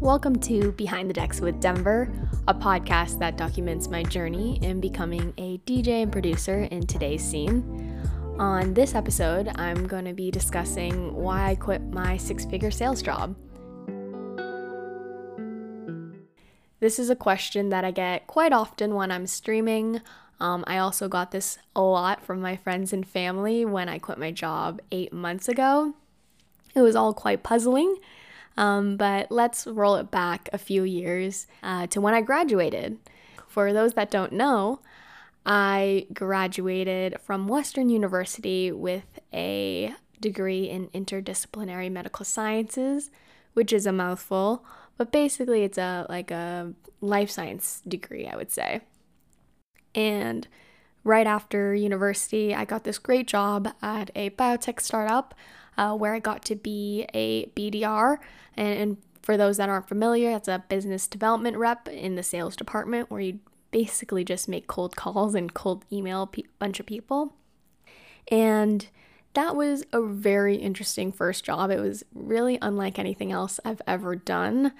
Welcome 0.00 0.38
to 0.42 0.70
Behind 0.72 1.10
the 1.10 1.12
Decks 1.14 1.40
with 1.40 1.60
Denver, 1.60 2.12
a 2.46 2.54
podcast 2.54 3.18
that 3.18 3.36
documents 3.36 3.88
my 3.88 4.04
journey 4.04 4.60
in 4.62 4.80
becoming 4.80 5.34
a 5.38 5.58
DJ 5.66 6.04
and 6.04 6.12
producer 6.12 6.60
in 6.70 6.86
today's 6.86 7.22
scene. 7.22 8.00
On 8.38 8.74
this 8.74 8.94
episode, 8.94 9.50
I'm 9.56 9.88
going 9.88 10.04
to 10.04 10.12
be 10.12 10.30
discussing 10.30 11.12
why 11.16 11.50
I 11.50 11.56
quit 11.56 11.82
my 11.82 12.16
six 12.16 12.44
figure 12.44 12.70
sales 12.70 13.02
job. 13.02 13.34
This 16.78 17.00
is 17.00 17.10
a 17.10 17.16
question 17.16 17.70
that 17.70 17.84
I 17.84 17.90
get 17.90 18.28
quite 18.28 18.52
often 18.52 18.94
when 18.94 19.10
I'm 19.10 19.26
streaming. 19.26 20.00
Um, 20.38 20.62
I 20.68 20.78
also 20.78 21.08
got 21.08 21.32
this 21.32 21.58
a 21.74 21.82
lot 21.82 22.24
from 22.24 22.40
my 22.40 22.54
friends 22.54 22.92
and 22.92 23.06
family 23.06 23.64
when 23.64 23.88
I 23.88 23.98
quit 23.98 24.16
my 24.18 24.30
job 24.30 24.80
eight 24.92 25.12
months 25.12 25.48
ago. 25.48 25.94
It 26.76 26.82
was 26.82 26.94
all 26.94 27.12
quite 27.12 27.42
puzzling, 27.42 27.96
um, 28.58 28.96
but 28.96 29.30
let's 29.30 29.68
roll 29.68 29.94
it 29.94 30.10
back 30.10 30.48
a 30.52 30.58
few 30.58 30.82
years 30.82 31.46
uh, 31.62 31.86
to 31.86 32.00
when 32.00 32.12
I 32.12 32.20
graduated. 32.20 32.98
For 33.46 33.72
those 33.72 33.94
that 33.94 34.10
don't 34.10 34.32
know, 34.32 34.80
I 35.46 36.08
graduated 36.12 37.20
from 37.20 37.46
Western 37.46 37.88
University 37.88 38.72
with 38.72 39.20
a 39.32 39.94
degree 40.20 40.68
in 40.68 40.88
interdisciplinary 40.88 41.90
medical 41.90 42.24
sciences, 42.24 43.12
which 43.54 43.72
is 43.72 43.86
a 43.86 43.92
mouthful, 43.92 44.64
but 44.96 45.12
basically 45.12 45.62
it's 45.62 45.78
a 45.78 46.04
like 46.08 46.32
a 46.32 46.74
life 47.00 47.30
science 47.30 47.80
degree, 47.86 48.26
I 48.26 48.34
would 48.34 48.50
say. 48.50 48.80
And 49.94 50.48
right 51.04 51.26
after 51.26 51.74
university, 51.74 52.54
I 52.54 52.64
got 52.64 52.84
this 52.84 52.98
great 52.98 53.26
job 53.26 53.68
at 53.82 54.10
a 54.14 54.30
biotech 54.30 54.80
startup 54.80 55.34
uh, 55.76 55.94
where 55.94 56.14
I 56.14 56.18
got 56.18 56.44
to 56.46 56.56
be 56.56 57.06
a 57.14 57.46
BDR. 57.46 58.18
And, 58.56 58.78
and 58.78 58.96
for 59.22 59.36
those 59.36 59.58
that 59.58 59.68
aren't 59.68 59.88
familiar, 59.88 60.32
that's 60.32 60.48
a 60.48 60.64
business 60.68 61.06
development 61.06 61.56
rep 61.56 61.88
in 61.88 62.16
the 62.16 62.22
sales 62.22 62.56
department 62.56 63.10
where 63.10 63.20
you 63.20 63.40
basically 63.70 64.24
just 64.24 64.48
make 64.48 64.66
cold 64.66 64.96
calls 64.96 65.34
and 65.34 65.54
cold 65.54 65.84
email 65.92 66.22
a 66.22 66.26
pe- 66.26 66.42
bunch 66.58 66.80
of 66.80 66.86
people. 66.86 67.34
And 68.30 68.88
that 69.34 69.54
was 69.54 69.84
a 69.92 70.02
very 70.02 70.56
interesting 70.56 71.12
first 71.12 71.44
job. 71.44 71.70
It 71.70 71.80
was 71.80 72.04
really 72.14 72.58
unlike 72.60 72.98
anything 72.98 73.30
else 73.32 73.60
I've 73.64 73.82
ever 73.86 74.16
done. 74.16 74.72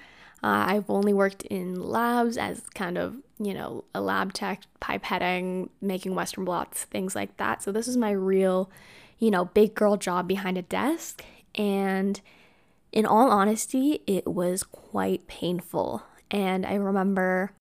Uh, 0.43 0.65
I've 0.67 0.89
only 0.89 1.13
worked 1.13 1.43
in 1.43 1.75
labs 1.75 2.37
as 2.37 2.61
kind 2.73 2.97
of, 2.97 3.17
you 3.39 3.53
know, 3.53 3.85
a 3.95 4.01
lab 4.01 4.33
tech, 4.33 4.63
pipetting, 4.81 5.69
making 5.81 6.13
Western 6.13 6.43
blots, 6.45 6.83
things 6.83 7.15
like 7.15 7.37
that. 7.37 7.63
So 7.63 7.71
this 7.71 7.87
is 7.87 7.95
my 7.95 8.11
real, 8.11 8.69
you 9.17 9.31
know, 9.31 9.45
big 9.45 9.73
girl 9.73 9.95
job 9.95 10.27
behind 10.27 10.57
a 10.57 10.61
desk. 10.61 11.23
And 11.55 12.19
in 12.91 13.05
all 13.05 13.31
honesty, 13.31 14.01
it 14.05 14.27
was 14.27 14.63
quite 14.63 15.27
painful. 15.27 16.03
And 16.29 16.65
I 16.65 16.73
remember 16.75 17.53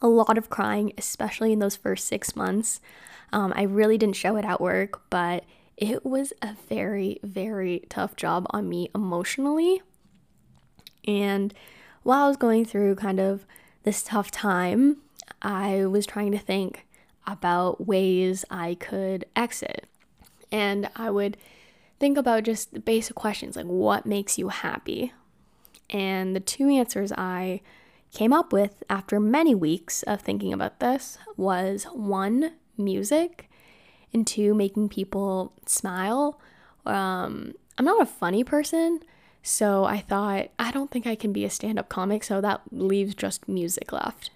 a 0.00 0.08
lot 0.08 0.38
of 0.38 0.50
crying, 0.50 0.92
especially 0.96 1.52
in 1.52 1.58
those 1.58 1.76
first 1.76 2.06
six 2.06 2.36
months. 2.36 2.80
Um, 3.32 3.52
I 3.56 3.62
really 3.62 3.98
didn't 3.98 4.16
show 4.16 4.36
it 4.36 4.44
at 4.44 4.60
work, 4.60 5.02
but 5.10 5.44
it 5.76 6.06
was 6.06 6.32
a 6.40 6.54
very, 6.68 7.18
very 7.22 7.84
tough 7.88 8.14
job 8.14 8.46
on 8.50 8.68
me 8.68 8.90
emotionally. 8.94 9.82
And 11.06 11.52
while 12.02 12.24
I 12.24 12.28
was 12.28 12.36
going 12.36 12.64
through 12.64 12.94
kind 12.96 13.18
of 13.18 13.46
this 13.82 14.02
tough 14.02 14.30
time, 14.30 14.98
I 15.44 15.86
was 15.86 16.06
trying 16.06 16.32
to 16.32 16.38
think 16.38 16.86
about 17.26 17.86
ways 17.86 18.44
I 18.50 18.74
could 18.74 19.26
exit. 19.36 19.86
And 20.50 20.88
I 20.96 21.10
would 21.10 21.36
think 22.00 22.18
about 22.18 22.44
just 22.44 22.72
the 22.72 22.80
basic 22.80 23.14
questions 23.14 23.56
like, 23.56 23.66
what 23.66 24.06
makes 24.06 24.38
you 24.38 24.48
happy? 24.48 25.12
And 25.90 26.34
the 26.34 26.40
two 26.40 26.68
answers 26.68 27.12
I 27.12 27.60
came 28.12 28.32
up 28.32 28.52
with 28.52 28.82
after 28.88 29.20
many 29.20 29.54
weeks 29.54 30.02
of 30.04 30.20
thinking 30.20 30.52
about 30.52 30.80
this 30.80 31.18
was 31.36 31.84
one, 31.92 32.52
music, 32.78 33.50
and 34.12 34.26
two, 34.26 34.54
making 34.54 34.88
people 34.88 35.52
smile. 35.66 36.40
Um, 36.86 37.54
I'm 37.76 37.84
not 37.84 38.02
a 38.02 38.06
funny 38.06 38.44
person, 38.44 39.00
so 39.42 39.84
I 39.84 39.98
thought, 39.98 40.48
I 40.58 40.70
don't 40.70 40.90
think 40.90 41.06
I 41.06 41.16
can 41.16 41.32
be 41.32 41.44
a 41.44 41.50
stand 41.50 41.78
up 41.78 41.88
comic, 41.88 42.22
so 42.22 42.40
that 42.40 42.62
leaves 42.70 43.14
just 43.14 43.48
music 43.48 43.92
left. 43.92 44.30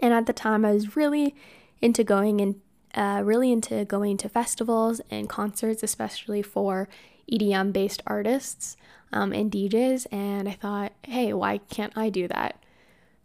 And 0.00 0.12
at 0.12 0.26
the 0.26 0.32
time, 0.32 0.64
I 0.64 0.72
was 0.72 0.96
really 0.96 1.34
into 1.80 2.04
going 2.04 2.40
and 2.40 2.60
uh, 2.94 3.22
really 3.24 3.52
into 3.52 3.84
going 3.84 4.16
to 4.18 4.28
festivals 4.28 5.00
and 5.10 5.28
concerts, 5.28 5.82
especially 5.82 6.42
for 6.42 6.88
EDM 7.30 7.72
based 7.72 8.02
artists 8.06 8.76
um, 9.12 9.32
and 9.32 9.50
DJs. 9.50 10.06
And 10.10 10.48
I 10.48 10.52
thought, 10.52 10.92
hey, 11.02 11.32
why 11.32 11.58
can't 11.58 11.96
I 11.96 12.08
do 12.08 12.26
that? 12.28 12.62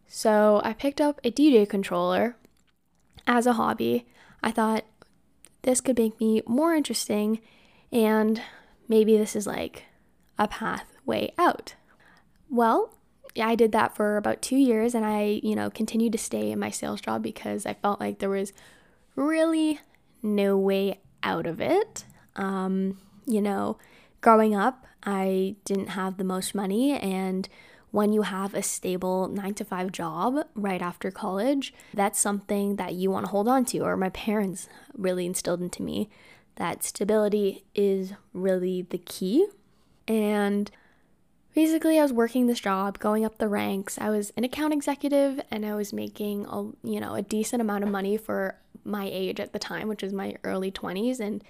So 0.07 0.61
I 0.63 0.73
picked 0.73 0.99
up 0.99 1.21
a 1.23 1.31
DJ 1.31 1.67
controller 1.67 2.35
as 3.25 3.45
a 3.45 3.53
hobby. 3.53 4.05
I 4.43 4.51
thought 4.51 4.83
this 5.61 5.79
could 5.79 5.97
make 5.97 6.19
me 6.19 6.41
more 6.45 6.73
interesting 6.73 7.39
and 7.91 8.41
maybe 8.87 9.17
this 9.17 9.35
is 9.35 9.47
like 9.47 9.83
a 10.37 10.47
pathway 10.47 11.33
out. 11.37 11.75
Well, 12.49 12.93
I 13.39 13.55
did 13.55 13.71
that 13.71 13.95
for 13.95 14.17
about 14.17 14.41
two 14.41 14.57
years 14.57 14.93
and 14.93 15.05
I, 15.05 15.39
you 15.43 15.55
know, 15.55 15.69
continued 15.69 16.11
to 16.13 16.17
stay 16.17 16.51
in 16.51 16.59
my 16.59 16.69
sales 16.69 17.01
job 17.01 17.23
because 17.23 17.65
I 17.65 17.73
felt 17.73 17.99
like 17.99 18.19
there 18.19 18.29
was 18.29 18.53
really 19.15 19.79
no 20.21 20.57
way 20.57 20.99
out 21.23 21.47
of 21.47 21.61
it. 21.61 22.05
Um, 22.35 22.97
you 23.25 23.41
know, 23.41 23.77
growing 24.21 24.55
up, 24.55 24.85
I 25.03 25.55
didn't 25.65 25.89
have 25.89 26.17
the 26.17 26.23
most 26.23 26.53
money 26.53 26.93
and 26.93 27.47
when 27.91 28.13
you 28.13 28.21
have 28.21 28.53
a 28.53 28.63
stable 28.63 29.27
nine 29.27 29.53
to 29.55 29.65
five 29.65 29.91
job 29.91 30.47
right 30.55 30.81
after 30.81 31.11
college, 31.11 31.73
that's 31.93 32.19
something 32.19 32.77
that 32.77 32.93
you 32.93 33.11
want 33.11 33.25
to 33.25 33.31
hold 33.31 33.49
on 33.49 33.65
to, 33.65 33.79
or 33.79 33.97
my 33.97 34.09
parents 34.09 34.69
really 34.97 35.25
instilled 35.25 35.61
into 35.61 35.83
me 35.83 36.09
that 36.55 36.83
stability 36.83 37.63
is 37.75 38.13
really 38.33 38.83
the 38.83 38.97
key. 38.97 39.47
And 40.07 40.71
basically, 41.53 41.99
I 41.99 42.03
was 42.03 42.13
working 42.13 42.47
this 42.47 42.59
job, 42.59 42.99
going 42.99 43.25
up 43.25 43.37
the 43.37 43.47
ranks. 43.47 43.97
I 43.99 44.09
was 44.09 44.31
an 44.37 44.43
account 44.43 44.73
executive 44.73 45.41
and 45.49 45.65
I 45.65 45.75
was 45.75 45.93
making 45.93 46.45
a, 46.45 46.63
you 46.83 46.99
know, 46.99 47.15
a 47.15 47.21
decent 47.21 47.61
amount 47.61 47.83
of 47.83 47.89
money 47.89 48.17
for 48.17 48.55
my 48.83 49.09
age 49.11 49.39
at 49.39 49.53
the 49.53 49.59
time, 49.59 49.87
which 49.87 50.03
is 50.03 50.13
my 50.13 50.35
early 50.43 50.71
20s. 50.71 51.19
And 51.19 51.43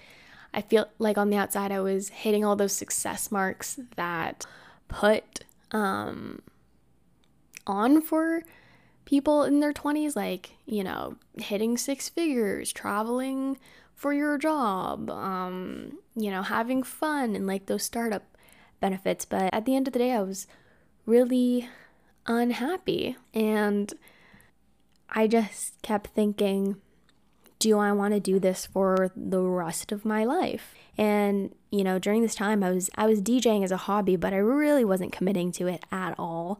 I 0.53 0.61
feel 0.61 0.87
like 0.99 1.17
on 1.17 1.29
the 1.29 1.37
outside, 1.37 1.71
I 1.71 1.79
was 1.79 2.09
hitting 2.09 2.43
all 2.43 2.55
those 2.55 2.73
success 2.73 3.31
marks 3.31 3.79
that 3.95 4.45
put 4.87 5.45
um, 5.71 6.41
on 7.65 8.01
for 8.01 8.43
people 9.05 9.43
in 9.43 9.59
their 9.59 9.73
20s, 9.73 10.15
like, 10.15 10.51
you 10.65 10.83
know, 10.83 11.15
hitting 11.37 11.77
six 11.77 12.09
figures, 12.09 12.71
traveling 12.73 13.57
for 13.95 14.13
your 14.13 14.37
job, 14.37 15.09
um, 15.09 15.99
you 16.15 16.31
know, 16.31 16.41
having 16.41 16.81
fun 16.81 17.35
and 17.35 17.45
like 17.45 17.67
those 17.67 17.83
startup 17.83 18.23
benefits. 18.81 19.23
But 19.23 19.53
at 19.53 19.65
the 19.65 19.75
end 19.75 19.87
of 19.87 19.93
the 19.93 19.99
day, 19.99 20.11
I 20.11 20.21
was 20.21 20.47
really 21.05 21.69
unhappy. 22.25 23.15
And 23.33 23.93
I 25.09 25.27
just 25.27 25.81
kept 25.81 26.07
thinking, 26.07 26.75
do 27.59 27.77
I 27.77 27.91
want 27.91 28.13
to 28.13 28.19
do 28.19 28.39
this 28.39 28.65
for 28.65 29.11
the 29.15 29.41
rest 29.41 29.91
of 29.91 30.03
my 30.03 30.23
life? 30.25 30.73
And 30.97 31.53
you 31.69 31.83
know, 31.83 31.99
during 31.99 32.21
this 32.21 32.35
time 32.35 32.63
I 32.63 32.71
was 32.71 32.89
I 32.95 33.05
was 33.05 33.21
DJing 33.21 33.63
as 33.63 33.71
a 33.71 33.77
hobby, 33.77 34.15
but 34.15 34.33
I 34.33 34.37
really 34.37 34.83
wasn't 34.83 35.13
committing 35.13 35.51
to 35.53 35.67
it 35.67 35.83
at 35.91 36.15
all. 36.17 36.59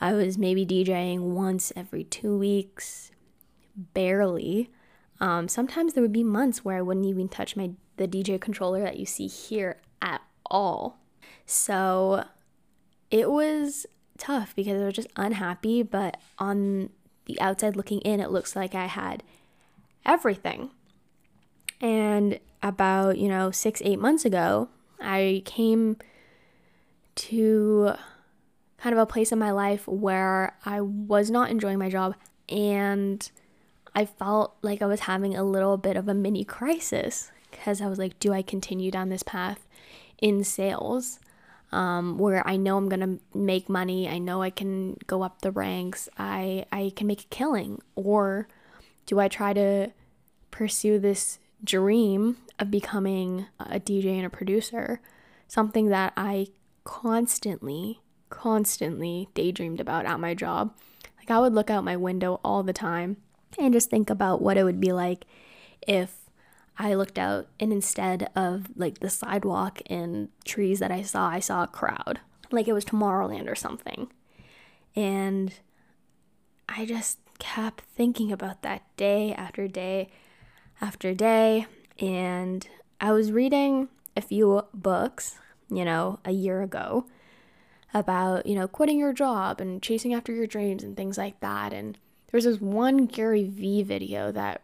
I 0.00 0.12
was 0.12 0.36
maybe 0.36 0.66
DJing 0.66 1.20
once 1.20 1.72
every 1.76 2.02
2 2.02 2.36
weeks, 2.36 3.12
barely. 3.76 4.70
Um, 5.20 5.46
sometimes 5.46 5.94
there 5.94 6.02
would 6.02 6.12
be 6.12 6.24
months 6.24 6.64
where 6.64 6.76
I 6.76 6.82
wouldn't 6.82 7.06
even 7.06 7.28
touch 7.28 7.54
my 7.56 7.70
the 7.96 8.08
DJ 8.08 8.40
controller 8.40 8.80
that 8.80 8.98
you 8.98 9.06
see 9.06 9.28
here 9.28 9.80
at 10.00 10.22
all. 10.50 10.98
So 11.46 12.24
it 13.10 13.30
was 13.30 13.86
tough 14.18 14.54
because 14.54 14.80
I 14.80 14.84
was 14.84 14.94
just 14.94 15.08
unhappy, 15.16 15.82
but 15.82 16.16
on 16.38 16.90
the 17.26 17.40
outside 17.40 17.76
looking 17.76 18.00
in, 18.00 18.20
it 18.20 18.30
looks 18.30 18.56
like 18.56 18.74
I 18.74 18.86
had 18.86 19.22
everything. 20.04 20.70
And 21.80 22.38
about, 22.62 23.18
you 23.18 23.28
know, 23.28 23.50
six, 23.50 23.82
eight 23.84 23.98
months 23.98 24.24
ago, 24.24 24.68
I 25.00 25.42
came 25.44 25.96
to 27.14 27.94
kind 28.78 28.92
of 28.92 28.98
a 28.98 29.06
place 29.06 29.32
in 29.32 29.38
my 29.38 29.50
life 29.50 29.86
where 29.86 30.56
I 30.64 30.80
was 30.80 31.30
not 31.30 31.50
enjoying 31.50 31.78
my 31.78 31.88
job 31.88 32.14
and 32.48 33.30
I 33.94 34.06
felt 34.06 34.56
like 34.62 34.80
I 34.80 34.86
was 34.86 35.00
having 35.00 35.36
a 35.36 35.44
little 35.44 35.76
bit 35.76 35.96
of 35.96 36.08
a 36.08 36.14
mini 36.14 36.44
crisis 36.44 37.30
because 37.50 37.80
I 37.80 37.86
was 37.86 37.98
like, 37.98 38.18
do 38.18 38.32
I 38.32 38.42
continue 38.42 38.90
down 38.90 39.08
this 39.08 39.22
path 39.22 39.66
in 40.22 40.42
sales? 40.44 41.20
Um, 41.70 42.16
where 42.18 42.46
I 42.46 42.56
know 42.56 42.76
I'm 42.76 42.88
gonna 42.88 43.18
make 43.34 43.68
money, 43.68 44.08
I 44.08 44.18
know 44.18 44.42
I 44.42 44.50
can 44.50 44.96
go 45.06 45.22
up 45.22 45.40
the 45.40 45.50
ranks, 45.50 46.08
I 46.18 46.66
I 46.70 46.92
can 46.96 47.06
make 47.06 47.22
a 47.22 47.28
killing, 47.28 47.80
or 47.94 48.46
do 49.06 49.18
I 49.20 49.28
try 49.28 49.52
to 49.54 49.90
pursue 50.50 50.98
this 50.98 51.38
dream 51.64 52.36
of 52.58 52.70
becoming 52.70 53.46
a 53.58 53.80
DJ 53.80 54.16
and 54.16 54.26
a 54.26 54.30
producer, 54.30 55.00
something 55.48 55.88
that 55.88 56.12
I 56.16 56.48
constantly 56.84 58.02
constantly 58.32 59.28
daydreamed 59.34 59.78
about 59.78 60.06
at 60.06 60.18
my 60.18 60.34
job. 60.34 60.74
Like 61.18 61.30
I 61.30 61.38
would 61.38 61.52
look 61.52 61.70
out 61.70 61.84
my 61.84 61.96
window 61.96 62.40
all 62.42 62.62
the 62.62 62.72
time 62.72 63.18
and 63.58 63.74
just 63.74 63.90
think 63.90 64.08
about 64.08 64.40
what 64.40 64.56
it 64.56 64.64
would 64.64 64.80
be 64.80 64.90
like 64.90 65.26
if 65.86 66.16
I 66.78 66.94
looked 66.94 67.18
out 67.18 67.48
and 67.60 67.72
instead 67.72 68.30
of 68.34 68.66
like 68.76 69.00
the 69.00 69.10
sidewalk 69.10 69.82
and 69.86 70.28
trees 70.44 70.78
that 70.78 70.90
I 70.90 71.02
saw, 71.02 71.28
I 71.28 71.40
saw 71.40 71.64
a 71.64 71.68
crowd. 71.68 72.20
Like 72.50 72.68
it 72.68 72.72
was 72.72 72.84
Tomorrowland 72.84 73.50
or 73.50 73.54
something. 73.54 74.10
And 74.96 75.54
I 76.68 76.84
just 76.86 77.18
kept 77.38 77.82
thinking 77.96 78.32
about 78.32 78.62
that 78.62 78.82
day 78.96 79.34
after 79.34 79.68
day 79.68 80.08
after 80.80 81.14
day. 81.14 81.66
And 81.98 82.66
I 83.00 83.12
was 83.12 83.32
reading 83.32 83.88
a 84.16 84.20
few 84.20 84.62
books, 84.72 85.36
you 85.70 85.84
know, 85.84 86.20
a 86.24 86.32
year 86.32 86.62
ago 86.62 87.06
about, 87.94 88.46
you 88.46 88.54
know, 88.54 88.68
quitting 88.68 88.98
your 88.98 89.12
job 89.12 89.60
and 89.60 89.82
chasing 89.82 90.14
after 90.14 90.32
your 90.32 90.46
dreams 90.46 90.82
and 90.82 90.96
things 90.96 91.18
like 91.18 91.40
that. 91.40 91.72
And 91.72 91.98
there 92.30 92.38
was 92.38 92.44
this 92.44 92.60
one 92.60 93.06
Gary 93.06 93.44
Vee 93.44 93.82
video 93.82 94.32
that 94.32 94.62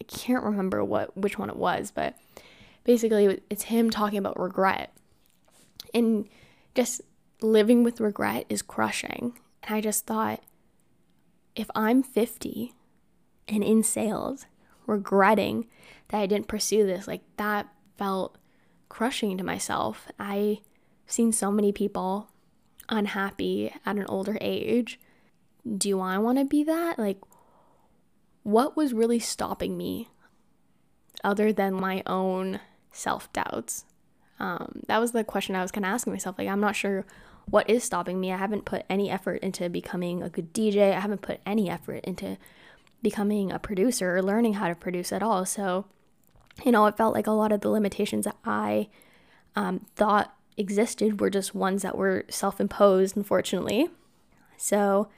I 0.00 0.04
can't 0.04 0.44
remember 0.44 0.84
what 0.84 1.16
which 1.16 1.38
one 1.38 1.50
it 1.50 1.56
was, 1.56 1.90
but 1.90 2.16
basically 2.84 3.40
it's 3.50 3.64
him 3.64 3.90
talking 3.90 4.18
about 4.18 4.38
regret. 4.38 4.92
And 5.94 6.28
just 6.74 7.00
living 7.40 7.82
with 7.84 8.00
regret 8.00 8.46
is 8.48 8.62
crushing. 8.62 9.38
And 9.64 9.76
I 9.76 9.80
just 9.80 10.06
thought 10.06 10.42
if 11.56 11.68
I'm 11.74 12.02
50 12.02 12.74
and 13.48 13.64
in 13.64 13.82
sales, 13.82 14.46
regretting 14.86 15.66
that 16.08 16.20
I 16.20 16.26
didn't 16.26 16.48
pursue 16.48 16.86
this, 16.86 17.06
like 17.06 17.22
that 17.36 17.68
felt 17.96 18.38
crushing 18.88 19.36
to 19.38 19.44
myself. 19.44 20.08
I've 20.18 20.58
seen 21.06 21.32
so 21.32 21.50
many 21.50 21.72
people 21.72 22.30
unhappy 22.88 23.72
at 23.84 23.96
an 23.96 24.06
older 24.08 24.38
age. 24.40 24.98
Do 25.76 26.00
I 26.00 26.18
want 26.18 26.38
to 26.38 26.44
be 26.44 26.64
that? 26.64 26.98
Like, 26.98 27.18
what 28.48 28.78
was 28.78 28.94
really 28.94 29.18
stopping 29.18 29.76
me 29.76 30.08
other 31.22 31.52
than 31.52 31.74
my 31.74 32.02
own 32.06 32.60
self 32.90 33.30
doubts? 33.34 33.84
Um, 34.40 34.80
that 34.86 35.02
was 35.02 35.12
the 35.12 35.22
question 35.22 35.54
I 35.54 35.60
was 35.60 35.70
kind 35.70 35.84
of 35.84 35.92
asking 35.92 36.14
myself. 36.14 36.38
Like, 36.38 36.48
I'm 36.48 36.60
not 36.60 36.74
sure 36.74 37.04
what 37.44 37.68
is 37.68 37.84
stopping 37.84 38.18
me. 38.18 38.32
I 38.32 38.38
haven't 38.38 38.64
put 38.64 38.86
any 38.88 39.10
effort 39.10 39.42
into 39.42 39.68
becoming 39.68 40.22
a 40.22 40.30
good 40.30 40.54
DJ, 40.54 40.94
I 40.94 41.00
haven't 41.00 41.20
put 41.20 41.40
any 41.44 41.68
effort 41.68 42.04
into 42.04 42.38
becoming 43.02 43.52
a 43.52 43.58
producer 43.58 44.16
or 44.16 44.22
learning 44.22 44.54
how 44.54 44.68
to 44.68 44.74
produce 44.74 45.12
at 45.12 45.22
all. 45.22 45.44
So, 45.44 45.84
you 46.64 46.72
know, 46.72 46.86
it 46.86 46.96
felt 46.96 47.14
like 47.14 47.26
a 47.26 47.32
lot 47.32 47.52
of 47.52 47.60
the 47.60 47.68
limitations 47.68 48.24
that 48.24 48.36
I 48.46 48.88
um, 49.56 49.84
thought 49.94 50.34
existed 50.56 51.20
were 51.20 51.28
just 51.28 51.54
ones 51.54 51.82
that 51.82 51.98
were 51.98 52.24
self 52.30 52.62
imposed, 52.62 53.14
unfortunately. 53.14 53.90
So, 54.56 55.08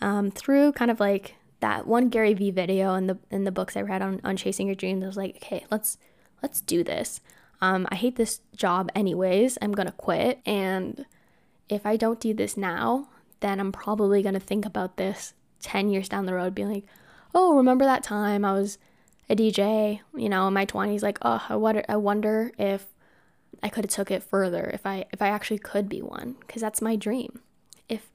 um, 0.00 0.30
through 0.30 0.72
kind 0.72 0.90
of 0.90 1.00
like 1.00 1.36
that 1.62 1.86
one 1.86 2.08
Gary 2.08 2.34
Vee 2.34 2.50
video 2.50 2.94
and 2.94 3.08
the 3.08 3.18
and 3.30 3.46
the 3.46 3.52
books 3.52 3.76
I 3.76 3.80
read 3.80 4.02
on, 4.02 4.20
on 4.22 4.36
chasing 4.36 4.66
your 4.66 4.76
dreams, 4.76 5.02
I 5.02 5.06
was 5.06 5.16
like, 5.16 5.36
okay, 5.36 5.64
let's 5.70 5.96
let's 6.42 6.60
do 6.60 6.84
this. 6.84 7.20
Um, 7.60 7.86
I 7.90 7.94
hate 7.94 8.16
this 8.16 8.40
job 8.54 8.90
anyways. 8.94 9.56
I'm 9.62 9.72
gonna 9.72 9.92
quit, 9.92 10.40
and 10.44 11.06
if 11.68 11.86
I 11.86 11.96
don't 11.96 12.20
do 12.20 12.34
this 12.34 12.56
now, 12.56 13.08
then 13.40 13.58
I'm 13.60 13.72
probably 13.72 14.22
gonna 14.22 14.40
think 14.40 14.66
about 14.66 14.96
this 14.96 15.34
ten 15.60 15.88
years 15.88 16.08
down 16.08 16.26
the 16.26 16.34
road, 16.34 16.54
being 16.54 16.72
like, 16.72 16.84
oh, 17.34 17.56
remember 17.56 17.84
that 17.84 18.02
time 18.02 18.44
I 18.44 18.52
was 18.52 18.78
a 19.30 19.36
DJ, 19.36 20.00
you 20.14 20.28
know, 20.28 20.48
in 20.48 20.54
my 20.54 20.66
20s, 20.66 21.02
like, 21.02 21.18
oh, 21.22 21.42
I 21.48 21.56
wonder, 21.56 21.84
I 21.88 21.96
wonder 21.96 22.52
if 22.58 22.86
I 23.62 23.68
could 23.68 23.84
have 23.84 23.90
took 23.90 24.10
it 24.10 24.22
further 24.22 24.70
if 24.74 24.84
I 24.84 25.04
if 25.12 25.22
I 25.22 25.28
actually 25.28 25.58
could 25.58 25.88
be 25.88 26.02
one 26.02 26.36
because 26.40 26.60
that's 26.60 26.82
my 26.82 26.96
dream. 26.96 27.40
If 27.88 28.10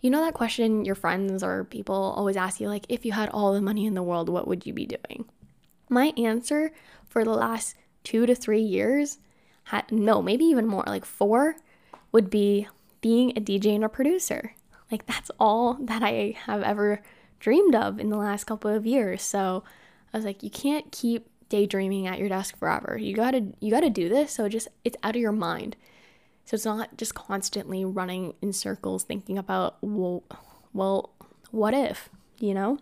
you 0.00 0.10
know 0.10 0.20
that 0.24 0.34
question 0.34 0.84
your 0.84 0.94
friends 0.94 1.42
or 1.42 1.64
people 1.64 2.14
always 2.16 2.36
ask 2.36 2.60
you 2.60 2.68
like 2.68 2.86
if 2.88 3.04
you 3.04 3.12
had 3.12 3.28
all 3.30 3.52
the 3.52 3.60
money 3.60 3.86
in 3.86 3.94
the 3.94 4.02
world 4.02 4.28
what 4.28 4.46
would 4.46 4.66
you 4.66 4.72
be 4.72 4.86
doing? 4.86 5.24
My 5.88 6.12
answer 6.16 6.72
for 7.08 7.24
the 7.24 7.30
last 7.30 7.76
2 8.04 8.26
to 8.26 8.34
3 8.34 8.60
years 8.60 9.18
no, 9.90 10.22
maybe 10.22 10.44
even 10.44 10.66
more, 10.66 10.84
like 10.86 11.04
4 11.04 11.56
would 12.12 12.30
be 12.30 12.68
being 13.00 13.30
a 13.30 13.40
DJ 13.40 13.74
and 13.74 13.84
a 13.84 13.88
producer. 13.88 14.54
Like 14.90 15.06
that's 15.06 15.30
all 15.40 15.74
that 15.80 16.02
I 16.02 16.36
have 16.46 16.62
ever 16.62 17.02
dreamed 17.40 17.74
of 17.74 17.98
in 17.98 18.08
the 18.08 18.16
last 18.16 18.44
couple 18.44 18.70
of 18.70 18.86
years. 18.86 19.22
So 19.22 19.64
I 20.12 20.16
was 20.16 20.24
like 20.24 20.42
you 20.42 20.50
can't 20.50 20.92
keep 20.92 21.28
daydreaming 21.48 22.06
at 22.06 22.18
your 22.18 22.28
desk 22.28 22.56
forever. 22.56 22.96
You 22.98 23.14
got 23.14 23.32
to 23.32 23.52
you 23.60 23.70
got 23.70 23.80
to 23.80 23.90
do 23.90 24.08
this 24.08 24.32
so 24.32 24.48
just 24.48 24.68
it's 24.84 24.96
out 25.02 25.16
of 25.16 25.22
your 25.22 25.32
mind. 25.32 25.76
So 26.46 26.54
it's 26.54 26.64
not 26.64 26.96
just 26.96 27.14
constantly 27.14 27.84
running 27.84 28.34
in 28.40 28.52
circles 28.52 29.02
thinking 29.02 29.36
about 29.36 29.76
well, 29.82 30.22
well 30.72 31.10
what 31.50 31.74
if, 31.74 32.08
you 32.38 32.54
know? 32.54 32.78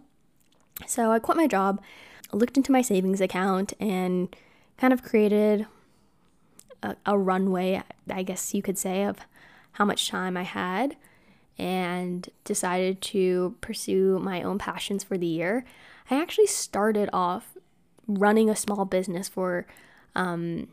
So 0.87 1.11
I 1.11 1.19
quit 1.19 1.38
my 1.38 1.46
job, 1.46 1.82
looked 2.31 2.58
into 2.58 2.70
my 2.70 2.82
savings 2.82 3.22
account 3.22 3.72
and 3.81 4.34
kind 4.76 4.93
of 4.93 5.02
created 5.02 5.66
a, 6.82 6.96
a 7.06 7.19
runway, 7.19 7.82
I 8.08 8.22
guess 8.22 8.52
you 8.52 8.61
could 8.61 8.76
say, 8.76 9.02
of 9.05 9.19
how 9.72 9.87
much 9.87 10.08
time 10.08 10.37
I 10.37 10.43
had 10.43 10.96
and 11.56 12.28
decided 12.44 13.00
to 13.00 13.56
pursue 13.62 14.19
my 14.19 14.43
own 14.43 14.58
passions 14.58 15.05
for 15.05 15.16
the 15.16 15.26
year. 15.26 15.64
I 16.11 16.20
actually 16.20 16.49
started 16.49 17.08
off 17.14 17.56
running 18.06 18.50
a 18.50 18.56
small 18.56 18.84
business 18.84 19.26
for 19.26 19.66
um, 20.14 20.69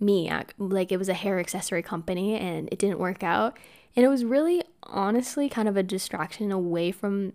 me. 0.00 0.30
Like 0.58 0.92
it 0.92 0.98
was 0.98 1.08
a 1.08 1.14
hair 1.14 1.38
accessory 1.38 1.82
company 1.82 2.36
and 2.36 2.68
it 2.70 2.78
didn't 2.78 2.98
work 2.98 3.22
out. 3.22 3.56
And 3.96 4.04
it 4.04 4.08
was 4.08 4.24
really 4.24 4.62
honestly 4.84 5.48
kind 5.48 5.68
of 5.68 5.76
a 5.76 5.82
distraction 5.82 6.52
away 6.52 6.92
from 6.92 7.32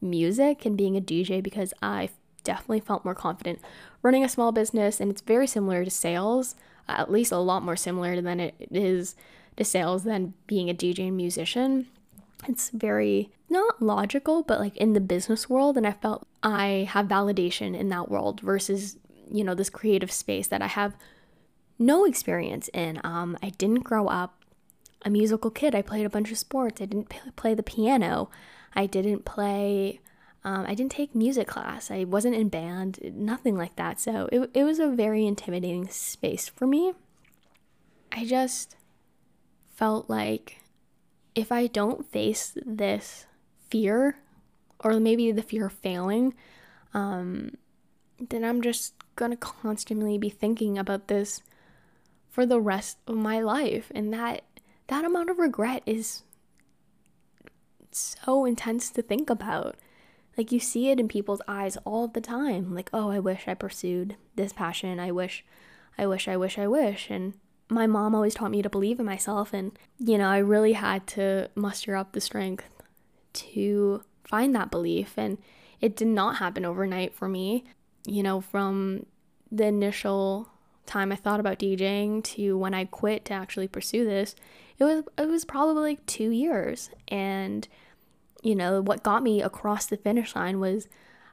music 0.00 0.66
and 0.66 0.76
being 0.76 0.96
a 0.96 1.00
DJ 1.00 1.42
because 1.42 1.72
I 1.82 2.10
definitely 2.42 2.80
felt 2.80 3.04
more 3.04 3.14
confident 3.14 3.58
running 4.02 4.22
a 4.22 4.28
small 4.28 4.52
business 4.52 5.00
and 5.00 5.10
it's 5.10 5.22
very 5.22 5.46
similar 5.46 5.84
to 5.84 5.90
sales, 5.90 6.56
uh, 6.88 6.96
at 6.98 7.10
least 7.10 7.32
a 7.32 7.38
lot 7.38 7.62
more 7.62 7.76
similar 7.76 8.20
than 8.20 8.38
it 8.38 8.54
is 8.70 9.16
to 9.56 9.64
sales 9.64 10.04
than 10.04 10.34
being 10.46 10.68
a 10.68 10.74
DJ 10.74 11.08
and 11.08 11.16
musician. 11.16 11.86
It's 12.46 12.70
very 12.70 13.30
not 13.48 13.80
logical, 13.80 14.42
but 14.42 14.60
like 14.60 14.76
in 14.76 14.92
the 14.92 15.00
business 15.00 15.48
world. 15.48 15.76
And 15.76 15.86
I 15.86 15.92
felt 15.92 16.26
I 16.42 16.88
have 16.90 17.06
validation 17.06 17.78
in 17.78 17.88
that 17.88 18.10
world 18.10 18.40
versus, 18.40 18.96
you 19.30 19.44
know, 19.44 19.54
this 19.54 19.70
creative 19.70 20.12
space 20.12 20.48
that 20.48 20.60
I 20.60 20.66
have 20.66 20.94
no 21.78 22.04
experience 22.04 22.68
in. 22.72 23.00
Um, 23.04 23.36
I 23.42 23.50
didn't 23.50 23.84
grow 23.84 24.08
up 24.08 24.44
a 25.04 25.10
musical 25.10 25.50
kid. 25.50 25.74
I 25.74 25.82
played 25.82 26.06
a 26.06 26.10
bunch 26.10 26.30
of 26.30 26.38
sports. 26.38 26.80
I 26.80 26.86
didn't 26.86 27.12
play 27.36 27.54
the 27.54 27.62
piano. 27.62 28.30
I 28.74 28.86
didn't 28.86 29.24
play, 29.24 30.00
um, 30.42 30.64
I 30.66 30.74
didn't 30.74 30.92
take 30.92 31.14
music 31.14 31.46
class. 31.46 31.90
I 31.90 32.04
wasn't 32.04 32.34
in 32.34 32.48
band, 32.48 32.98
nothing 33.14 33.56
like 33.56 33.76
that. 33.76 34.00
So 34.00 34.28
it, 34.32 34.50
it 34.54 34.64
was 34.64 34.78
a 34.78 34.88
very 34.88 35.26
intimidating 35.26 35.88
space 35.88 36.48
for 36.48 36.66
me. 36.66 36.92
I 38.10 38.24
just 38.24 38.76
felt 39.74 40.08
like 40.08 40.62
if 41.34 41.50
I 41.50 41.66
don't 41.66 42.10
face 42.10 42.56
this 42.64 43.26
fear, 43.68 44.18
or 44.80 45.00
maybe 45.00 45.32
the 45.32 45.42
fear 45.42 45.66
of 45.66 45.72
failing, 45.72 46.34
um, 46.92 47.56
then 48.20 48.44
I'm 48.44 48.62
just 48.62 48.94
gonna 49.16 49.36
constantly 49.36 50.18
be 50.18 50.28
thinking 50.28 50.78
about 50.78 51.08
this 51.08 51.42
for 52.34 52.44
the 52.44 52.60
rest 52.60 52.98
of 53.06 53.14
my 53.14 53.38
life. 53.38 53.92
And 53.94 54.12
that 54.12 54.42
that 54.88 55.04
amount 55.04 55.30
of 55.30 55.38
regret 55.38 55.84
is 55.86 56.24
so 57.92 58.44
intense 58.44 58.90
to 58.90 59.02
think 59.02 59.30
about. 59.30 59.76
Like 60.36 60.50
you 60.50 60.58
see 60.58 60.90
it 60.90 60.98
in 60.98 61.06
people's 61.06 61.42
eyes 61.46 61.78
all 61.84 62.08
the 62.08 62.20
time. 62.20 62.74
Like, 62.74 62.90
oh, 62.92 63.08
I 63.08 63.20
wish 63.20 63.44
I 63.46 63.54
pursued 63.54 64.16
this 64.34 64.52
passion. 64.52 64.98
I 64.98 65.12
wish, 65.12 65.44
I 65.96 66.08
wish, 66.08 66.26
I 66.26 66.36
wish, 66.36 66.58
I 66.58 66.66
wish. 66.66 67.08
And 67.08 67.34
my 67.70 67.86
mom 67.86 68.16
always 68.16 68.34
taught 68.34 68.50
me 68.50 68.62
to 68.62 68.68
believe 68.68 68.98
in 68.98 69.06
myself. 69.06 69.52
And, 69.52 69.78
you 70.00 70.18
know, 70.18 70.28
I 70.28 70.38
really 70.38 70.72
had 70.72 71.06
to 71.08 71.50
muster 71.54 71.94
up 71.94 72.12
the 72.12 72.20
strength 72.20 72.68
to 73.34 74.02
find 74.24 74.56
that 74.56 74.72
belief. 74.72 75.14
And 75.16 75.38
it 75.80 75.94
did 75.94 76.08
not 76.08 76.38
happen 76.38 76.64
overnight 76.64 77.14
for 77.14 77.28
me. 77.28 77.62
You 78.08 78.24
know, 78.24 78.40
from 78.40 79.06
the 79.52 79.66
initial 79.66 80.48
time 80.86 81.12
I 81.12 81.16
thought 81.16 81.40
about 81.40 81.58
DJing 81.58 82.22
to 82.24 82.58
when 82.58 82.74
I 82.74 82.84
quit 82.84 83.24
to 83.26 83.34
actually 83.34 83.68
pursue 83.68 84.04
this, 84.04 84.34
it 84.78 84.84
was 84.84 85.04
it 85.18 85.28
was 85.28 85.44
probably 85.44 85.82
like 85.82 86.06
2 86.06 86.30
years. 86.30 86.90
And 87.08 87.66
you 88.42 88.54
know, 88.54 88.82
what 88.82 89.02
got 89.02 89.22
me 89.22 89.42
across 89.42 89.86
the 89.86 89.96
finish 89.96 90.36
line 90.36 90.60
was 90.60 90.88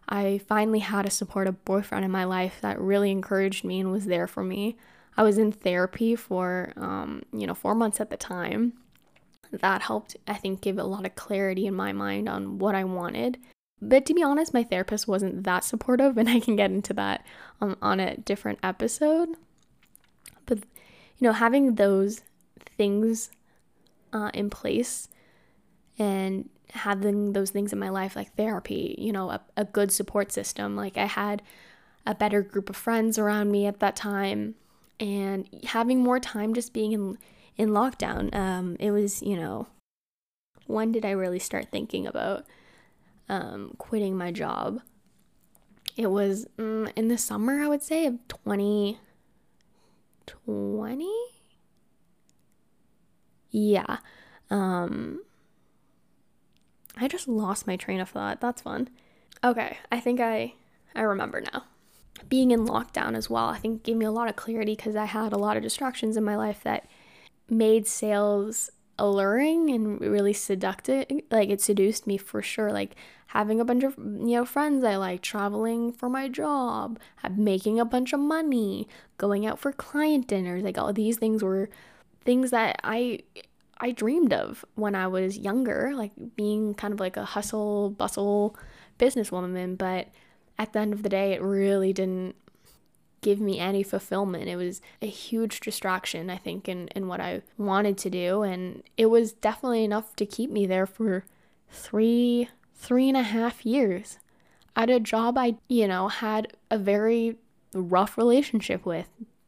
I 0.08 0.39
finally 0.48 0.79
had 0.79 1.05
a 1.05 1.12
supportive 1.12 1.63
boyfriend 1.65 2.05
in 2.05 2.12
my 2.12 2.24
life 2.24 2.60
that 2.62 2.79
really 2.79 3.12
encouraged 3.12 3.63
me 3.63 3.79
and 3.79 3.91
was 3.91 4.05
there 4.05 4.27
for 4.27 4.43
me. 4.43 4.77
I 5.17 5.24
was 5.24 5.38
in 5.38 5.51
therapy 5.51 6.15
for, 6.15 6.74
um, 6.77 7.24
you 7.34 7.46
know, 7.46 7.53
four 7.53 7.75
months 7.75 8.00
at 8.00 8.10
the 8.10 8.17
time. 8.17 8.74
That 9.51 9.81
helped, 9.81 10.15
I 10.27 10.36
think, 10.36 10.62
give 10.62 10.77
a 10.77 10.84
lot 10.84 11.05
of 11.05 11.15
clarity 11.15 11.65
in 11.65 11.75
my 11.75 11.91
mind 11.91 12.29
on 12.29 12.60
what 12.60 12.75
I 12.75 12.86
wanted. 12.86 13.38
But 13.81 14.05
to 14.05 14.13
be 14.13 14.21
honest, 14.23 14.53
my 14.53 14.63
therapist 14.63 15.07
wasn't 15.07 15.43
that 15.43 15.63
supportive, 15.63 16.17
and 16.17 16.29
I 16.29 16.39
can 16.39 16.55
get 16.55 16.71
into 16.71 16.93
that 16.93 17.25
um, 17.59 17.77
on 17.81 18.00
a 18.00 18.17
different 18.17 18.59
episode. 18.61 19.29
But, 20.45 20.59
you 21.17 21.27
know, 21.27 21.33
having 21.33 21.75
those 21.75 22.21
things 22.77 23.31
uh, 24.13 24.29
in 24.33 24.50
place 24.50 25.07
and 25.97 26.50
having 26.73 27.33
those 27.33 27.50
things 27.50 27.73
in 27.73 27.79
my 27.79 27.89
life 27.89 28.15
like 28.15 28.35
therapy, 28.35 28.95
you 28.97 29.11
know, 29.11 29.31
a, 29.31 29.41
a 29.57 29.65
good 29.65 29.91
support 29.91 30.31
system. 30.31 30.75
Like 30.75 30.97
I 30.97 31.05
had 31.05 31.41
a 32.05 32.15
better 32.15 32.41
group 32.41 32.69
of 32.69 32.75
friends 32.75 33.17
around 33.17 33.51
me 33.51 33.65
at 33.65 33.79
that 33.79 33.95
time 33.95 34.55
and 35.00 35.47
having 35.65 36.00
more 36.00 36.19
time 36.19 36.53
just 36.53 36.73
being 36.73 36.91
in 36.93 37.17
in 37.57 37.69
lockdown. 37.69 38.33
Um, 38.33 38.77
it 38.79 38.91
was, 38.91 39.21
you 39.21 39.35
know, 39.35 39.67
when 40.67 40.91
did 40.91 41.05
I 41.05 41.11
really 41.11 41.39
start 41.39 41.67
thinking 41.69 42.07
about 42.07 42.45
um, 43.31 43.73
quitting 43.79 44.15
my 44.15 44.31
job? 44.31 44.81
It 45.97 46.07
was 46.07 46.47
mm, 46.57 46.91
in 46.95 47.07
the 47.07 47.17
summer, 47.17 47.61
I 47.61 47.67
would 47.67 47.81
say, 47.81 48.05
of 48.05 48.19
2020. 48.27 51.15
Yeah. 53.50 53.97
Um, 54.50 55.23
I 56.97 57.07
just 57.07 57.27
lost 57.27 57.67
my 57.67 57.75
train 57.75 58.00
of 58.00 58.09
thought. 58.09 58.41
That's 58.41 58.61
fun. 58.61 58.89
Okay, 59.43 59.77
I 59.91 60.00
think 60.00 60.19
I 60.19 60.53
I 60.93 61.01
remember 61.01 61.41
now. 61.41 61.63
Being 62.29 62.51
in 62.51 62.67
lockdown 62.67 63.15
as 63.15 63.29
well, 63.29 63.45
I 63.45 63.57
think 63.57 63.83
gave 63.83 63.97
me 63.97 64.05
a 64.05 64.11
lot 64.11 64.29
of 64.29 64.35
clarity 64.35 64.75
because 64.75 64.95
I 64.95 65.05
had 65.05 65.33
a 65.33 65.38
lot 65.38 65.57
of 65.57 65.63
distractions 65.63 66.17
in 66.17 66.23
my 66.23 66.35
life 66.35 66.61
that 66.63 66.88
made 67.50 67.88
sales 67.88 68.69
alluring 69.01 69.72
and 69.72 70.00
really 70.00 70.34
seductive. 70.34 71.05
Like 71.31 71.50
it 71.50 71.60
seduced 71.60 72.05
me 72.05 72.17
for 72.17 72.41
sure. 72.41 72.72
Like 72.72 72.96
having 73.27 73.60
a 73.60 73.65
bunch 73.65 73.84
of 73.84 73.98
you 73.98 74.36
know 74.38 74.46
friends 74.46 74.84
I 74.84 74.96
like, 74.96 75.22
traveling 75.22 75.91
for 75.91 76.10
my 76.10 76.29
job, 76.29 77.00
making 77.36 77.79
a 77.79 77.86
bunch 77.86 78.13
of 78.13 78.20
money, 78.20 78.88
going 79.17 79.46
out 79.46 79.60
for 79.60 79.74
client 79.74 80.27
dinners. 80.27 80.63
Like 80.63 80.77
all 80.77 80.93
these 80.93 81.17
things 81.17 81.43
were 81.43 81.70
things 82.24 82.51
that 82.51 82.79
I 82.84 83.20
I 83.77 83.91
dreamed 83.91 84.31
of 84.31 84.63
when 84.75 84.93
I 84.93 85.08
was 85.08 85.38
younger, 85.38 85.91
like 85.96 86.12
being 86.36 86.75
kind 86.75 86.93
of 86.93 87.00
like 87.00 87.17
a 87.17 87.25
hustle 87.25 87.89
bustle 87.89 88.55
businesswoman. 89.00 89.77
But 89.77 90.10
at 90.60 90.74
the 90.74 90.79
end 90.79 90.93
of 90.93 91.01
the 91.01 91.10
day, 91.10 91.34
it 91.34 91.41
really 91.41 91.91
didn't 91.91 92.36
give 93.21 93.39
me 93.39 93.59
any 93.59 93.83
fulfillment. 93.83 94.49
It 94.49 94.55
was 94.55 94.81
a 95.01 95.07
huge 95.07 95.59
distraction, 95.59 96.29
I 96.29 96.37
think, 96.37 96.67
in, 96.67 96.87
in 96.89 97.07
what 97.07 97.21
I 97.21 97.41
wanted 97.57 97.97
to 97.99 98.09
do. 98.09 98.41
And 98.43 98.83
it 98.97 99.07
was 99.07 99.31
definitely 99.31 99.83
enough 99.83 100.15
to 100.17 100.25
keep 100.25 100.49
me 100.49 100.65
there 100.65 100.85
for 100.87 101.25
three, 101.69 102.49
three 102.75 103.07
and 103.07 103.17
a 103.17 103.23
half 103.23 103.65
years 103.65 104.17
at 104.75 104.89
a 104.89 104.99
job 104.99 105.37
I, 105.37 105.55
you 105.67 105.87
know, 105.87 106.07
had 106.07 106.55
a 106.69 106.77
very 106.77 107.37
rough 107.73 108.17
relationship 108.17 108.85
with. 108.85 109.07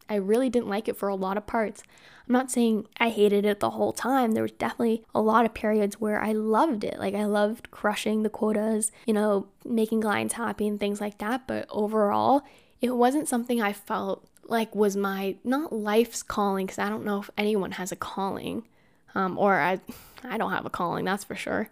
I 0.10 0.16
really 0.16 0.50
didn't 0.50 0.70
like 0.70 0.88
it 0.88 0.98
for 0.98 1.10
a 1.10 1.16
lot 1.16 1.38
of 1.38 1.48
parts. 1.48 1.82
I'm 2.28 2.34
not 2.34 2.52
saying 2.52 2.88
I 3.00 3.10
hated 3.10 3.46
it 3.46 3.60
the 3.60 3.72
whole 3.72 3.94
time. 3.94 4.32
There 4.32 4.44
was 4.44 4.52
definitely 4.52 5.04
a 5.14 5.22
lot 5.22 5.46
of 5.46 5.54
periods 5.54 6.00
where 6.00 6.22
I 6.22 6.34
loved 6.34 6.84
it. 6.84 7.00
Like 7.00 7.16
I 7.16 7.26
loved 7.26 7.72
crushing 7.72 8.24
the 8.24 8.30
quotas, 8.30 8.92
you 9.06 9.14
know, 9.14 9.48
making 9.66 10.02
clients 10.02 10.36
happy 10.36 10.68
and 10.68 10.80
things 10.80 11.02
like 11.02 11.18
that. 11.18 11.48
But 11.48 11.66
overall, 11.70 12.44
it 12.84 12.94
wasn't 12.98 13.30
something 13.30 13.62
I 13.62 13.72
felt 13.72 14.28
like 14.44 14.76
was 14.76 14.98
my 14.98 15.38
not 15.46 15.72
life's 15.72 16.22
calling 16.22 16.66
because 16.66 16.80
I 16.80 16.90
don't 16.90 17.06
know 17.06 17.22
if 17.22 17.30
anyone 17.38 17.72
has 17.72 17.94
a 17.94 17.96
calling, 17.96 18.68
um, 19.16 19.38
or 19.38 19.54
I, 19.56 19.80
I 20.22 20.38
don't 20.38 20.52
have 20.52 20.66
a 20.66 20.70
calling. 20.70 21.06
That's 21.06 21.24
for 21.24 21.36
sure. 21.36 21.70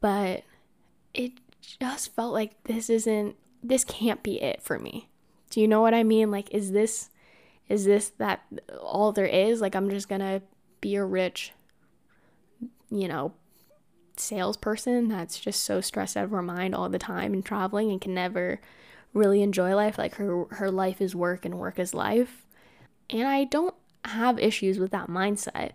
But 0.00 0.44
it 1.12 1.32
just 1.60 2.16
felt 2.16 2.32
like 2.32 2.64
this 2.64 2.88
isn't. 2.88 3.36
This 3.62 3.84
can't 3.84 4.22
be 4.22 4.40
it 4.40 4.62
for 4.62 4.78
me. 4.78 5.10
Do 5.50 5.60
you 5.60 5.68
know 5.68 5.82
what 5.82 5.92
I 5.92 6.04
mean? 6.04 6.30
Like, 6.30 6.50
is 6.54 6.72
this 6.72 7.10
is 7.68 7.84
this 7.84 8.08
that 8.16 8.40
all 8.80 9.12
there 9.12 9.26
is? 9.26 9.60
Like, 9.60 9.74
I'm 9.74 9.90
just 9.90 10.08
gonna 10.08 10.40
be 10.80 10.94
a 10.94 11.04
rich, 11.04 11.52
you 12.90 13.08
know, 13.08 13.34
salesperson 14.16 15.08
that's 15.08 15.38
just 15.38 15.64
so 15.64 15.82
stressed 15.82 16.16
out 16.16 16.24
of 16.24 16.30
her 16.30 16.40
mind 16.40 16.74
all 16.74 16.88
the 16.88 16.98
time 16.98 17.34
and 17.34 17.44
traveling 17.44 17.90
and 17.90 18.00
can 18.00 18.14
never 18.14 18.58
really 19.12 19.42
enjoy 19.42 19.74
life. 19.74 19.98
Like, 19.98 20.14
her, 20.16 20.44
her 20.50 20.70
life 20.70 21.00
is 21.00 21.14
work 21.14 21.44
and 21.44 21.58
work 21.58 21.78
is 21.78 21.94
life. 21.94 22.44
And 23.08 23.26
I 23.26 23.44
don't 23.44 23.74
have 24.04 24.38
issues 24.38 24.78
with 24.78 24.90
that 24.92 25.08
mindset. 25.08 25.72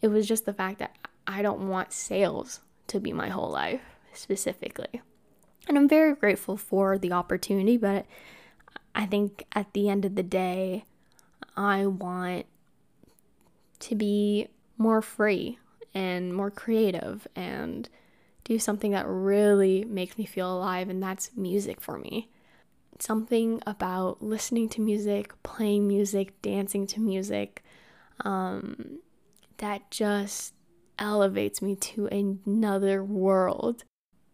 It 0.00 0.08
was 0.08 0.26
just 0.26 0.46
the 0.46 0.52
fact 0.52 0.78
that 0.78 0.96
I 1.26 1.42
don't 1.42 1.68
want 1.68 1.92
sales 1.92 2.60
to 2.88 3.00
be 3.00 3.12
my 3.12 3.28
whole 3.28 3.50
life 3.50 3.80
specifically. 4.12 5.02
And 5.68 5.76
I'm 5.76 5.88
very 5.88 6.14
grateful 6.14 6.56
for 6.56 6.96
the 6.96 7.12
opportunity, 7.12 7.76
but 7.76 8.06
I 8.94 9.04
think 9.06 9.44
at 9.52 9.72
the 9.72 9.88
end 9.88 10.04
of 10.04 10.14
the 10.14 10.22
day, 10.22 10.84
I 11.56 11.86
want 11.86 12.46
to 13.80 13.94
be 13.94 14.48
more 14.78 15.02
free 15.02 15.58
and 15.92 16.32
more 16.32 16.50
creative 16.50 17.26
and 17.34 17.88
do 18.44 18.58
something 18.58 18.92
that 18.92 19.06
really 19.08 19.84
makes 19.84 20.16
me 20.16 20.24
feel 20.24 20.56
alive, 20.56 20.88
and 20.88 21.02
that's 21.02 21.30
music 21.34 21.80
for 21.80 21.98
me. 21.98 22.28
Something 22.98 23.62
about 23.66 24.22
listening 24.22 24.68
to 24.70 24.80
music, 24.80 25.32
playing 25.42 25.86
music, 25.86 26.40
dancing 26.42 26.86
to 26.88 27.00
music, 27.00 27.62
um, 28.20 28.98
that 29.58 29.90
just 29.90 30.54
elevates 30.98 31.60
me 31.60 31.76
to 31.76 32.06
another 32.06 33.04
world. 33.04 33.84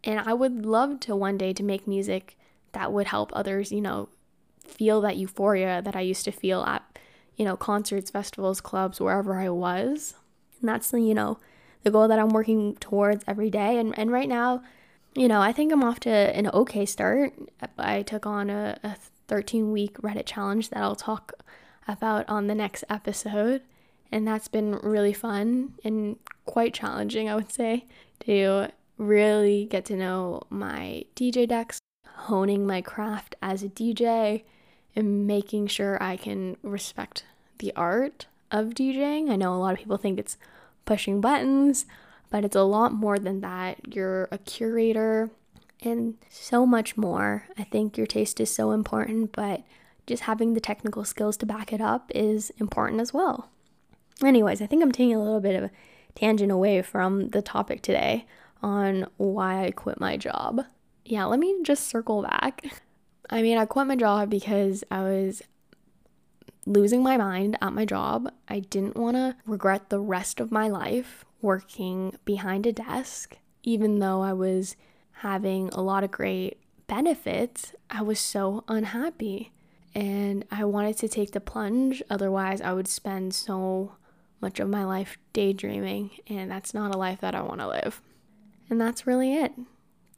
And 0.04 0.20
I 0.20 0.32
would 0.32 0.64
love 0.64 1.00
to 1.00 1.16
one 1.16 1.38
day 1.38 1.52
to 1.52 1.62
make 1.62 1.86
music 1.86 2.36
that 2.72 2.92
would 2.92 3.08
help 3.08 3.30
others, 3.34 3.72
you 3.72 3.80
know, 3.80 4.08
feel 4.64 5.00
that 5.02 5.16
euphoria 5.16 5.82
that 5.82 5.96
I 5.96 6.00
used 6.00 6.24
to 6.24 6.32
feel 6.32 6.62
at 6.62 6.92
you 7.36 7.44
know, 7.44 7.56
concerts, 7.56 8.10
festivals, 8.10 8.60
clubs, 8.60 9.00
wherever 9.00 9.38
I 9.38 9.48
was. 9.48 10.14
And 10.60 10.68
that's 10.68 10.90
the, 10.90 11.00
you 11.00 11.14
know, 11.14 11.38
the 11.82 11.90
goal 11.90 12.08
that 12.08 12.18
I'm 12.18 12.28
working 12.28 12.76
towards 12.76 13.24
every 13.26 13.50
day. 13.50 13.78
And, 13.78 13.98
and 13.98 14.12
right 14.12 14.28
now, 14.28 14.62
you 15.14 15.28
know, 15.28 15.40
I 15.40 15.52
think 15.52 15.72
I'm 15.72 15.84
off 15.84 16.00
to 16.00 16.10
an 16.10 16.48
okay 16.48 16.86
start. 16.86 17.32
I 17.78 18.02
took 18.02 18.26
on 18.26 18.50
a, 18.50 18.78
a 18.82 18.96
13 19.28 19.72
week 19.72 19.98
Reddit 19.98 20.26
challenge 20.26 20.70
that 20.70 20.82
I'll 20.82 20.96
talk 20.96 21.32
about 21.86 22.28
on 22.28 22.46
the 22.46 22.54
next 22.54 22.84
episode. 22.88 23.62
And 24.10 24.26
that's 24.26 24.48
been 24.48 24.76
really 24.76 25.12
fun 25.12 25.74
and 25.84 26.16
quite 26.44 26.74
challenging, 26.74 27.28
I 27.28 27.34
would 27.34 27.50
say, 27.50 27.86
to 28.20 28.68
really 28.98 29.66
get 29.70 29.84
to 29.86 29.96
know 29.96 30.42
my 30.50 31.04
DJ 31.16 31.48
decks, 31.48 31.78
honing 32.06 32.66
my 32.66 32.82
craft 32.82 33.34
as 33.42 33.62
a 33.62 33.68
DJ, 33.68 34.42
and 34.94 35.26
making 35.26 35.66
sure 35.66 36.02
I 36.02 36.16
can 36.16 36.56
respect 36.62 37.24
the 37.58 37.72
art 37.74 38.26
of 38.50 38.70
DJing. 38.70 39.30
I 39.30 39.36
know 39.36 39.54
a 39.54 39.56
lot 39.56 39.72
of 39.72 39.78
people 39.78 39.96
think 39.96 40.18
it's 40.18 40.36
pushing 40.84 41.20
buttons, 41.20 41.86
but 42.32 42.46
it's 42.46 42.56
a 42.56 42.62
lot 42.62 42.94
more 42.94 43.18
than 43.18 43.42
that. 43.42 43.94
You're 43.94 44.26
a 44.32 44.38
curator 44.38 45.30
and 45.82 46.14
so 46.30 46.64
much 46.64 46.96
more. 46.96 47.46
I 47.58 47.64
think 47.64 47.98
your 47.98 48.06
taste 48.06 48.40
is 48.40 48.52
so 48.52 48.70
important, 48.70 49.32
but 49.32 49.62
just 50.06 50.22
having 50.22 50.54
the 50.54 50.60
technical 50.60 51.04
skills 51.04 51.36
to 51.36 51.46
back 51.46 51.74
it 51.74 51.80
up 51.82 52.10
is 52.14 52.48
important 52.58 53.02
as 53.02 53.12
well. 53.12 53.50
Anyways, 54.24 54.62
I 54.62 54.66
think 54.66 54.82
I'm 54.82 54.92
taking 54.92 55.14
a 55.14 55.22
little 55.22 55.40
bit 55.40 55.56
of 55.56 55.64
a 55.64 55.70
tangent 56.14 56.50
away 56.50 56.80
from 56.80 57.28
the 57.28 57.42
topic 57.42 57.82
today 57.82 58.24
on 58.62 59.06
why 59.18 59.66
I 59.66 59.70
quit 59.70 60.00
my 60.00 60.16
job. 60.16 60.62
Yeah, 61.04 61.26
let 61.26 61.38
me 61.38 61.54
just 61.62 61.86
circle 61.86 62.22
back. 62.22 62.64
I 63.28 63.42
mean, 63.42 63.58
I 63.58 63.66
quit 63.66 63.86
my 63.86 63.96
job 63.96 64.30
because 64.30 64.84
I 64.90 65.02
was 65.02 65.42
losing 66.64 67.02
my 67.02 67.18
mind 67.18 67.58
at 67.60 67.74
my 67.74 67.84
job. 67.84 68.32
I 68.48 68.60
didn't 68.60 68.96
want 68.96 69.16
to 69.16 69.36
regret 69.44 69.90
the 69.90 70.00
rest 70.00 70.40
of 70.40 70.50
my 70.50 70.68
life 70.68 71.26
working 71.42 72.16
behind 72.24 72.66
a 72.66 72.72
desk, 72.72 73.36
even 73.62 73.98
though 73.98 74.22
I 74.22 74.32
was 74.32 74.76
having 75.16 75.68
a 75.70 75.82
lot 75.82 76.04
of 76.04 76.10
great 76.10 76.58
benefits. 76.86 77.74
I 77.90 78.02
was 78.02 78.18
so 78.18 78.64
unhappy 78.68 79.52
and 79.94 80.44
I 80.50 80.64
wanted 80.64 80.96
to 80.98 81.08
take 81.08 81.32
the 81.32 81.40
plunge. 81.40 82.02
Otherwise, 82.08 82.60
I 82.60 82.72
would 82.72 82.88
spend 82.88 83.34
so 83.34 83.96
much 84.40 84.58
of 84.58 84.68
my 84.68 84.84
life 84.84 85.18
daydreaming, 85.32 86.10
and 86.26 86.50
that's 86.50 86.74
not 86.74 86.94
a 86.94 86.98
life 86.98 87.20
that 87.20 87.34
I 87.34 87.42
want 87.42 87.60
to 87.60 87.68
live. 87.68 88.00
And 88.68 88.80
that's 88.80 89.06
really 89.06 89.34
it. 89.34 89.52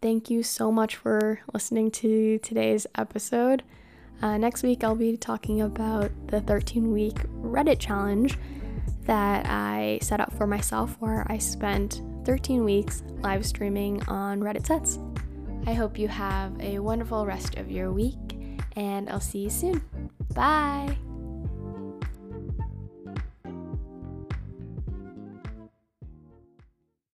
Thank 0.01 0.31
you 0.31 0.43
so 0.43 0.71
much 0.71 0.97
for 0.97 1.41
listening 1.53 1.91
to 1.93 2.39
today's 2.39 2.87
episode. 2.95 3.63
Uh, 4.23 4.39
next 4.39 4.63
week, 4.63 4.85
I'll 4.85 4.95
be 4.95 5.17
talking 5.17 5.61
about 5.61 6.11
the 6.29 6.41
13 6.41 6.93
week 6.93 7.17
Reddit 7.43 7.79
challenge 7.79 8.39
that 9.05 9.47
I 9.47 9.99
set 10.03 10.21
up 10.21 10.33
for 10.33 10.47
myself, 10.47 10.97
where 11.01 11.27
I 11.31 11.39
spent 11.39 12.03
13 12.25 12.65
weeks 12.65 13.03
live 13.21 13.45
streaming 13.45 14.03
on 14.09 14.41
Reddit 14.41 14.67
sets. 14.67 14.99
I 15.67 15.73
hope 15.73 15.99
you 15.99 16.09
have 16.09 16.59
a 16.61 16.79
wonderful 16.79 17.27
rest 17.27 17.57
of 17.57 17.71
your 17.71 17.93
week, 17.93 18.39
and 18.77 19.09
I'll 19.09 19.21
see 19.21 19.41
you 19.41 19.51
soon. 19.51 19.83
Bye! 20.35 20.97